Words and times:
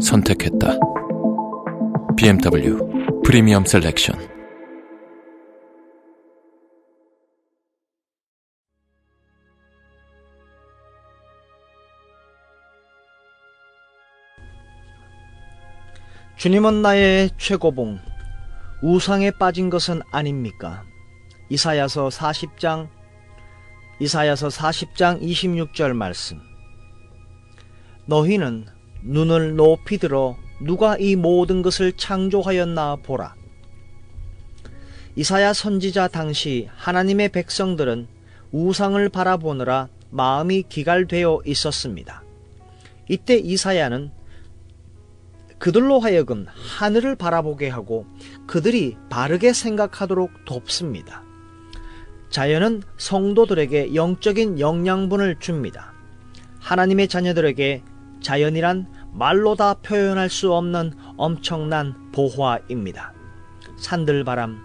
선택했다. 0.00 0.78
BMW 2.16 2.78
프리미엄 3.24 3.64
셀렉션 3.64 4.30
주님은 16.40 16.80
나의 16.80 17.30
최고봉, 17.36 17.98
우상에 18.82 19.30
빠진 19.30 19.68
것은 19.68 20.00
아닙니까? 20.10 20.84
이사야서 21.50 22.08
40장, 22.08 22.88
이사야서 24.00 24.48
40장 24.48 25.20
26절 25.20 25.92
말씀. 25.92 26.40
너희는 28.06 28.79
눈을 29.02 29.56
높이 29.56 29.98
들어 29.98 30.36
누가 30.60 30.96
이 30.98 31.16
모든 31.16 31.62
것을 31.62 31.92
창조하였나 31.92 32.96
보라. 33.02 33.34
이사야 35.16 35.52
선지자 35.52 36.08
당시 36.08 36.68
하나님의 36.76 37.30
백성들은 37.30 38.06
우상을 38.52 39.08
바라보느라 39.08 39.88
마음이 40.10 40.64
기갈되어 40.68 41.42
있었습니다. 41.44 42.22
이때 43.08 43.36
이사야는 43.36 44.10
그들로 45.58 46.00
하여금 46.00 46.46
하늘을 46.48 47.16
바라보게 47.16 47.68
하고 47.68 48.06
그들이 48.46 48.96
바르게 49.10 49.52
생각하도록 49.52 50.44
돕습니다. 50.46 51.22
자연은 52.30 52.82
성도들에게 52.96 53.94
영적인 53.94 54.60
영양분을 54.60 55.38
줍니다. 55.40 55.92
하나님의 56.60 57.08
자녀들에게 57.08 57.82
자연이란 58.22 58.86
말로 59.12 59.54
다 59.54 59.74
표현할 59.74 60.30
수 60.30 60.52
없는 60.52 60.92
엄청난 61.16 62.10
보화입니다. 62.12 63.12
산들바람, 63.76 64.58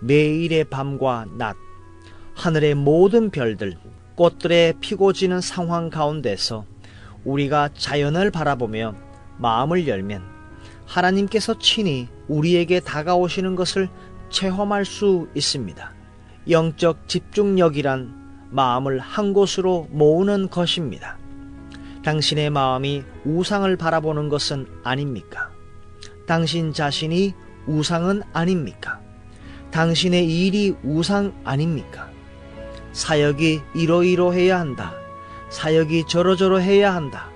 매일의 0.00 0.64
밤과 0.64 1.26
낮, 1.36 1.56
하늘의 2.34 2.74
모든 2.74 3.30
별들, 3.30 3.78
꽃들의 4.16 4.74
피고 4.80 5.12
지는 5.12 5.40
상황 5.40 5.90
가운데서 5.90 6.64
우리가 7.24 7.70
자연을 7.74 8.30
바라보며 8.30 8.94
마음을 9.38 9.86
열면 9.86 10.22
하나님께서 10.86 11.58
친히 11.58 12.08
우리에게 12.28 12.80
다가오시는 12.80 13.56
것을 13.56 13.88
체험할 14.30 14.84
수 14.84 15.28
있습니다. 15.34 15.92
영적 16.48 17.08
집중력이란 17.08 18.48
마음을 18.50 19.00
한 19.00 19.32
곳으로 19.32 19.88
모으는 19.90 20.48
것입니다. 20.48 21.18
당신의 22.06 22.50
마음이 22.50 23.02
우상을 23.24 23.76
바라보는 23.76 24.28
것은 24.28 24.68
아닙니까? 24.84 25.50
당신 26.24 26.72
자신이 26.72 27.34
우상은 27.66 28.22
아닙니까? 28.32 29.00
당신의 29.72 30.24
일이 30.24 30.76
우상 30.84 31.34
아닙니까? 31.42 32.08
사역이 32.92 33.60
이러이러해야 33.74 34.60
한다. 34.60 34.94
사역이 35.50 36.04
저러저러 36.06 36.58
해야 36.58 36.94
한다. 36.94 37.28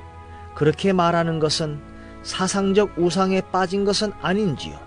그렇게 0.54 0.92
말하는 0.92 1.41
것은 1.41 1.80
사상적 2.22 2.92
우상에 2.97 3.41
빠진 3.50 3.84
것은 3.84 4.12
아닌지요. 4.22 4.78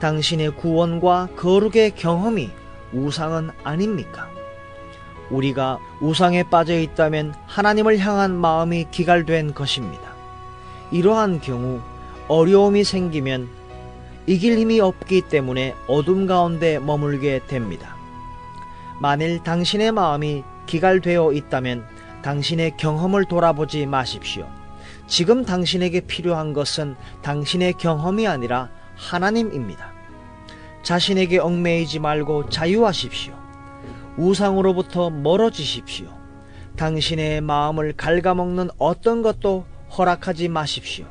당신의 0.00 0.56
구원과 0.56 1.28
거룩의 1.36 1.94
경험이 1.94 2.50
우상은 2.92 3.50
아닙니까? 3.62 4.35
우리가 5.30 5.78
우상에 6.00 6.44
빠져 6.44 6.78
있다면 6.78 7.34
하나님을 7.46 7.98
향한 7.98 8.34
마음이 8.34 8.86
기갈된 8.90 9.54
것입니다. 9.54 10.14
이러한 10.90 11.40
경우 11.40 11.80
어려움이 12.28 12.84
생기면 12.84 13.48
이길 14.26 14.58
힘이 14.58 14.80
없기 14.80 15.22
때문에 15.22 15.74
어둠 15.86 16.26
가운데 16.26 16.78
머물게 16.78 17.42
됩니다. 17.46 17.96
만일 19.00 19.42
당신의 19.42 19.92
마음이 19.92 20.42
기갈되어 20.66 21.32
있다면 21.32 21.86
당신의 22.22 22.76
경험을 22.76 23.26
돌아보지 23.26 23.86
마십시오. 23.86 24.48
지금 25.06 25.44
당신에게 25.44 26.00
필요한 26.00 26.52
것은 26.52 26.96
당신의 27.22 27.74
경험이 27.74 28.26
아니라 28.26 28.68
하나님입니다. 28.96 29.92
자신에게 30.82 31.38
얽매이지 31.38 32.00
말고 32.00 32.48
자유하십시오. 32.48 33.45
우상으로부터 34.16 35.10
멀어지십시오. 35.10 36.08
당신의 36.76 37.40
마음을 37.40 37.94
갉아먹는 37.96 38.70
어떤 38.78 39.22
것도 39.22 39.66
허락하지 39.96 40.48
마십시오. 40.48 41.06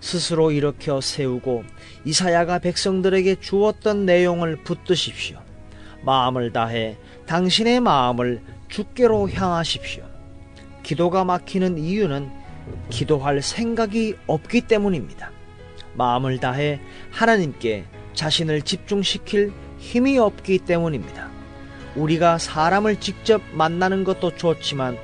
스스로 0.00 0.50
일으켜 0.50 1.00
세우고 1.00 1.64
이사야가 2.04 2.58
백성들에게 2.60 3.36
주었던 3.40 4.06
내용을 4.06 4.56
붙드십시오. 4.62 5.38
마음을 6.02 6.52
다해 6.52 6.96
당신의 7.26 7.80
마음을 7.80 8.42
주께로 8.68 9.30
향하십시오. 9.30 10.04
기도가 10.82 11.24
막히는 11.24 11.78
이유는 11.78 12.30
기도할 12.88 13.42
생각이 13.42 14.16
없기 14.26 14.62
때문입니다. 14.62 15.30
마음을 15.94 16.38
다해 16.38 16.80
하나님께 17.10 17.84
자신을 18.14 18.62
집중시킬 18.62 19.52
힘이 19.78 20.18
없기 20.18 20.60
때문입니다. 20.60 21.39
우리가 22.00 22.38
사람을 22.38 22.98
직접 22.98 23.42
만나는 23.52 24.04
것도 24.04 24.36
좋지만 24.36 24.96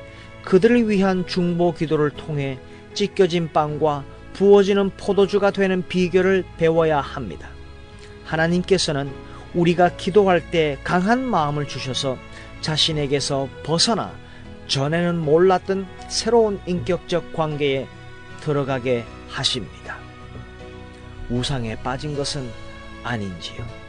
그들을 0.44 0.88
위한 0.88 1.26
중보 1.26 1.74
기도를 1.74 2.10
통해 2.10 2.58
찢겨진 2.94 3.52
빵과 3.52 4.04
부어지는 4.32 4.90
포도주가 4.96 5.50
되는 5.50 5.86
비결을 5.86 6.44
배워야 6.56 7.00
합니다. 7.00 7.48
하나님께서는 8.24 9.10
우리가 9.54 9.96
기도할 9.96 10.50
때 10.50 10.78
강한 10.84 11.22
마음을 11.22 11.68
주셔서 11.68 12.16
자신에게서 12.62 13.48
벗어나 13.62 14.12
전에는 14.66 15.18
몰랐던 15.18 15.86
새로운 16.08 16.60
인격적 16.66 17.32
관계에 17.32 17.86
들어가게 18.40 19.04
하십니다. 19.28 19.98
우상에 21.28 21.76
빠진 21.76 22.16
것은 22.16 22.48
아닌지요. 23.02 23.85